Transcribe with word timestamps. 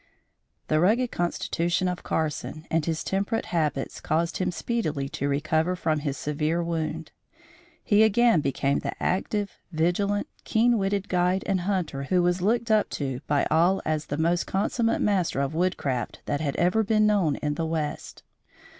The 0.67 0.79
rugged 0.79 1.11
constitution 1.11 1.87
of 1.87 2.01
Carson 2.01 2.65
and 2.71 2.83
his 2.87 3.03
temperate 3.03 3.45
habits 3.53 4.01
caused 4.01 4.37
him 4.37 4.49
speedily 4.51 5.07
to 5.09 5.29
recover 5.29 5.75
from 5.75 5.99
his 5.99 6.17
severe 6.17 6.63
wound. 6.63 7.11
He 7.83 8.01
again 8.01 8.41
became 8.41 8.79
the 8.79 8.95
active, 8.99 9.59
vigilant, 9.71 10.25
keen 10.43 10.79
witted 10.79 11.07
guide 11.07 11.43
and 11.45 11.61
hunter 11.61 12.05
who 12.05 12.23
was 12.23 12.41
looked 12.41 12.71
up 12.71 12.89
to 12.97 13.21
by 13.27 13.45
all 13.51 13.79
as 13.85 14.07
the 14.07 14.17
most 14.17 14.47
consummate 14.47 15.01
master 15.01 15.39
of 15.39 15.53
woodcraft 15.53 16.23
that 16.25 16.41
had 16.41 16.55
ever 16.55 16.81
been 16.81 17.05
known 17.05 17.35
in 17.35 17.53
the 17.53 17.67
west. 17.67 18.23